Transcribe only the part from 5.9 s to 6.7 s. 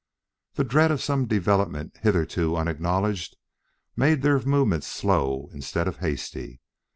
hasty.